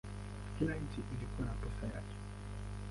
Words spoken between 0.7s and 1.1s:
nchi